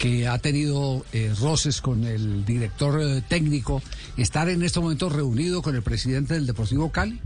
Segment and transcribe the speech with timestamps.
[0.00, 3.82] Que ha tenido eh, roces con el director eh, técnico,
[4.16, 7.20] estar en este momento reunido con el presidente del Deportivo Cali.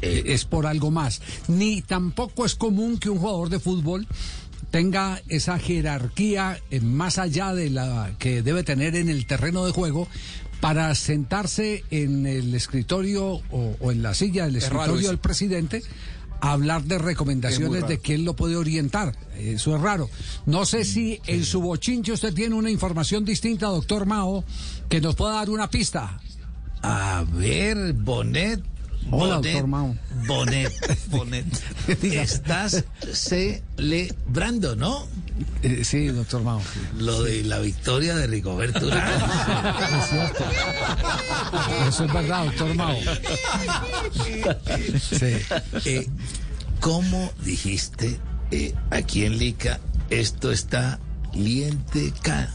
[0.00, 1.20] Eh, es por algo más.
[1.48, 4.06] Ni tampoco es común que un jugador de fútbol
[4.70, 10.06] tenga esa jerarquía más allá de la que debe tener en el terreno de juego
[10.60, 15.82] para sentarse en el escritorio o, o en la silla del escritorio del presidente
[16.40, 19.16] hablar de recomendaciones de que él lo puede orientar.
[19.36, 20.08] Eso es raro.
[20.46, 24.44] No sé si en su bochinche usted tiene una información distinta, doctor Mao,
[24.88, 26.20] que nos pueda dar una pista.
[26.82, 28.62] A ver, Bonet.
[29.10, 29.96] Hola, Bonet, doctor Mao.
[30.26, 30.72] Bonet,
[31.10, 31.46] Bonet.
[32.02, 35.06] Estás celebrando, ¿no?
[35.62, 36.60] Eh, sí, doctor Mao.
[36.98, 39.08] Lo de la victoria de Rigoberto Urán.
[39.98, 40.44] Es cierto.
[41.88, 42.96] Eso es verdad, doctor Mao.
[45.00, 45.36] Sí.
[45.84, 46.08] Eh,
[46.80, 48.18] ¿Cómo dijiste
[48.50, 49.80] eh, aquí en Lica?
[50.10, 50.98] Esto está
[51.34, 52.50] liente ca.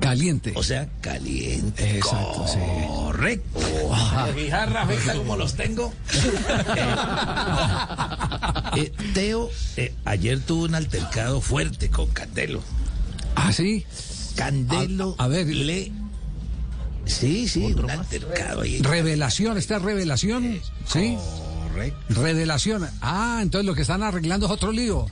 [0.00, 0.52] Caliente.
[0.56, 1.96] O sea, caliente.
[1.96, 2.58] Exacto, sí.
[2.88, 3.60] Correcto.
[4.34, 5.92] Guijarra, ¿viste cómo los tengo?
[8.76, 12.62] Eh, Teo, eh, ayer tuvo un altercado fuerte con Candelo.
[13.34, 13.84] Ah, sí.
[14.36, 15.46] Candelo A- a ver.
[15.46, 15.92] le.
[17.06, 18.80] Sí, sí, un altercado ahí.
[18.80, 20.60] Revelación, esta es revelación.
[20.86, 21.16] Sí.
[21.68, 22.14] Correcto.
[22.22, 22.88] Revelación.
[23.00, 25.06] Ah, entonces lo que están arreglando es otro lío.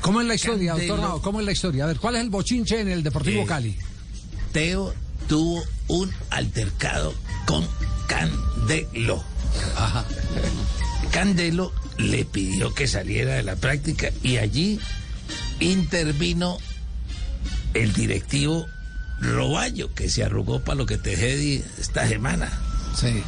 [0.00, 0.94] ¿Cómo es la historia, Candelo.
[0.96, 1.22] doctor Mao?
[1.22, 1.84] ¿Cómo es la historia?
[1.84, 3.76] A ver, ¿cuál es el bochinche en el Deportivo Eh, Cali?
[4.52, 4.92] Teo
[5.28, 7.14] tuvo un altercado
[7.46, 7.66] con
[8.06, 9.22] Candelo.
[11.12, 14.78] Candelo le pidió que saliera de la práctica y allí
[15.60, 16.58] intervino
[17.74, 18.66] el directivo
[19.20, 22.50] Roballo, que se arrugó para lo que te dije esta semana
[22.94, 23.22] Sí.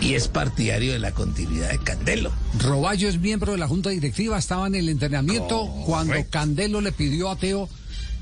[0.00, 2.32] y es partidario de la continuidad de Candelo.
[2.58, 7.30] Roballo es miembro de la junta directiva, estaba en el entrenamiento cuando Candelo le pidió
[7.30, 7.68] a Teo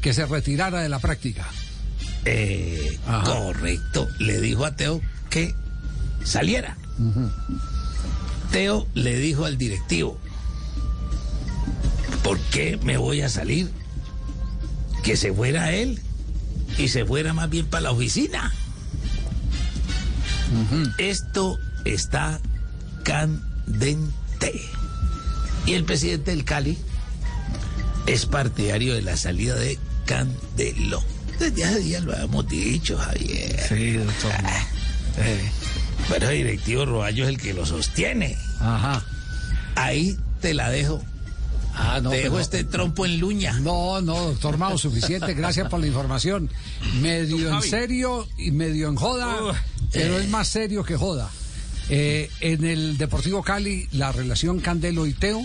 [0.01, 1.47] que se retirara de la práctica.
[2.25, 4.09] Eh, correcto.
[4.19, 5.01] Le dijo a Teo
[5.31, 5.55] que
[6.25, 6.77] saliera.
[8.55, 10.17] Teo le dijo al directivo,
[12.23, 13.69] ¿por qué me voy a salir?
[15.03, 15.99] Que se fuera él
[16.79, 18.55] y se fuera más bien para la oficina.
[20.99, 22.41] Esto está
[23.03, 24.53] candente.
[25.67, 26.79] Y el presidente del Cali
[28.07, 31.03] es partidario de la salida de Candelo.
[31.41, 33.61] Desde hace días lo habíamos dicho, Javier.
[33.69, 34.31] Sí, doctor
[36.09, 38.37] Pero el directivo Roballo es el que lo sostiene.
[38.61, 39.03] Ajá.
[39.77, 41.03] Ahí te la dejo.
[41.77, 43.55] Ah, no, te dejo pero- este trompo en luña.
[43.61, 45.35] No, no, doctor Mao, suficiente.
[45.35, 46.49] Gracias por la información.
[47.01, 49.37] Medio en serio y medio en joda,
[49.93, 51.31] pero es más serio que joda.
[51.91, 55.45] Eh, en el Deportivo Cali, la relación Candelo y Teo.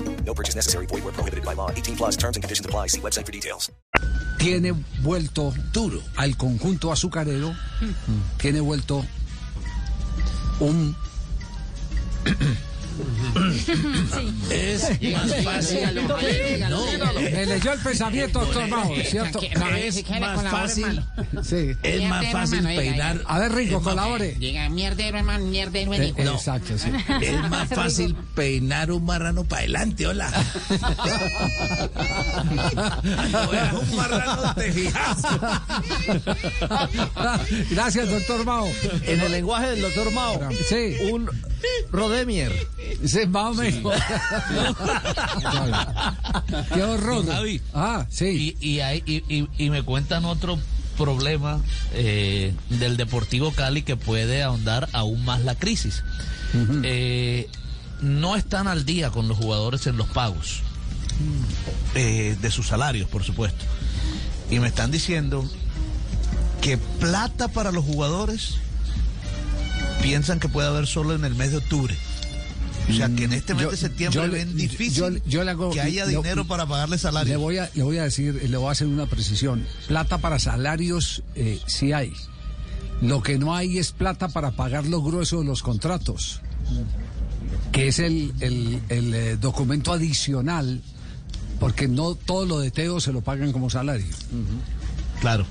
[0.25, 0.85] No purchase necessary.
[0.85, 1.69] Void where prohibited by law.
[1.71, 2.87] 18 plus terms and conditions apply.
[2.87, 3.71] See website for details.
[4.37, 7.53] Tiene vuelto duro al conjunto azucarero.
[8.37, 9.05] Tiene vuelto
[10.59, 10.95] un.
[14.51, 15.79] Es más fácil.
[16.69, 19.39] No, Me leyó el pensamiento, doctor Mao, ¿cierto?
[19.41, 19.57] es
[20.19, 21.01] más fácil.
[21.43, 21.71] Sí.
[21.83, 23.21] Es más fácil peinar.
[23.27, 24.35] A ver, Rico, es más- colabore.
[24.39, 26.19] Llega mierdero, hermano, mierdero, Eh, hijo.
[26.21, 26.89] Exacto, sí.
[27.21, 30.31] Es más fácil peinar un marrano para adelante, hola.
[33.81, 35.17] Un marrano te fijas.
[37.69, 38.67] Gracias, doctor Mao.
[39.03, 41.29] En el lenguaje del doctor Mao, Sí, un
[41.91, 42.51] Rodemier.
[43.05, 43.93] sí, más o menos.
[46.73, 47.25] Qué horror.
[47.27, 47.61] Javi.
[47.73, 48.55] Ah, sí.
[48.59, 50.59] Y, y, hay- y- y- y me cuentan otro
[50.97, 51.59] problema
[51.93, 56.03] eh, del Deportivo Cali que puede ahondar aún más la crisis.
[56.83, 57.47] Eh,
[58.01, 60.61] no están al día con los jugadores en los pagos
[61.95, 63.63] eh, de sus salarios, por supuesto.
[64.49, 65.49] Y me están diciendo
[66.61, 68.55] que plata para los jugadores
[70.01, 71.95] piensan que puede haber solo en el mes de octubre.
[72.89, 75.51] O sea, que en este mes Yo- de septiembre yo le- ven difícil yo- le
[75.51, 77.39] hago- que haya le- dinero para pagarle Le salario.
[77.39, 79.65] voy a, le voy a decir, le voy a hacer una precisión.
[79.87, 82.11] Plata para salarios eh, sí hay.
[83.01, 86.41] Lo que no hay es plata para pagar lo grueso de los contratos,
[87.71, 90.81] que es el, el- el, eh, documento adicional,
[91.59, 94.05] porque no todo lo de Teo se lo pagan como salario.
[95.21, 95.45] Claro.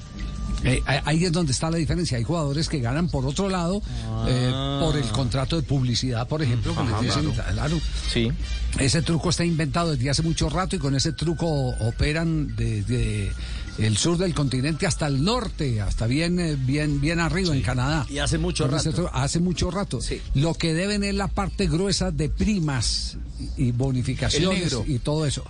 [0.64, 2.18] Eh, ahí- es donde está la diferencia.
[2.18, 3.80] Hay jugadores que ganan por otro lado,
[4.28, 7.80] eh, por el contrato de publicidad, por ejemplo, que les dicen, claro.
[8.10, 8.30] Sí.
[8.78, 11.46] Ese truco está inventado desde hace mucho rato y con ese truco
[11.80, 13.32] operan desde
[13.78, 18.04] el sur del continente hasta el norte, hasta bien, eh, bien, bien arriba en Canadá.
[18.10, 18.90] Y hace mucho rato.
[18.92, 20.00] truco- hace mucho rato.
[20.02, 20.20] Sí.
[20.34, 23.16] Lo que deben es la parte gruesa de primas
[23.56, 25.44] y bonificaciones y todo eso.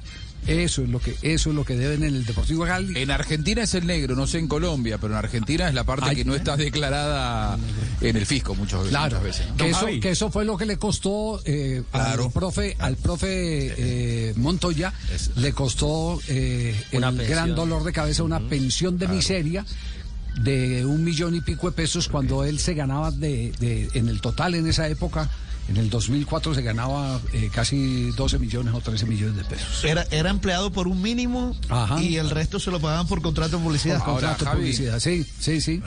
[0.47, 2.99] Eso es lo que eso es lo que deben en el Deportivo Cali.
[2.99, 6.07] En Argentina es el negro, no sé en Colombia, pero en Argentina es la parte
[6.09, 6.17] Ay.
[6.17, 7.59] que no está declarada
[8.01, 8.91] en el fisco muchas veces.
[8.91, 9.47] Claro, muchas veces.
[9.57, 12.25] que eso, que eso fue lo que le costó eh, Claro.
[12.25, 13.29] al profe, al profe
[13.77, 14.93] eh, Montoya,
[15.37, 19.65] le costó eh, el gran dolor de cabeza, una pensión de miseria
[20.43, 24.21] de un millón y pico de pesos cuando él se ganaba de, de- en el
[24.21, 25.29] total en esa época,
[25.69, 29.85] en el 2004 se ganaba eh, casi 12 millones o 13 millones de pesos.
[29.85, 32.03] Era, era empleado por un mínimo Ajá.
[32.03, 33.99] y el resto se lo pagaban por contrato de publicidad.
[33.99, 35.81] Por contrato de publicidad, sí, sí, sí.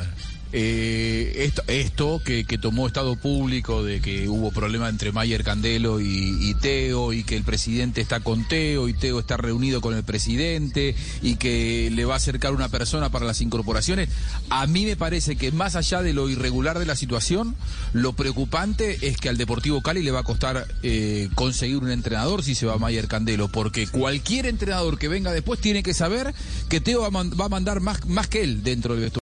[0.55, 5.99] Eh, esto esto que, que tomó Estado Público de que hubo problema entre Mayer Candelo
[5.99, 9.95] y, y Teo y que el presidente está con Teo y Teo está reunido con
[9.95, 14.09] el presidente y que le va a acercar una persona para las incorporaciones,
[14.49, 17.55] a mí me parece que más allá de lo irregular de la situación,
[17.93, 22.43] lo preocupante es que al Deportivo Cali le va a costar eh, conseguir un entrenador
[22.43, 26.33] si se va Mayer Candelo, porque cualquier entrenador que venga después tiene que saber
[26.69, 27.07] que Teo va
[27.45, 29.22] a, mandar más, más que él dentro del vestuario.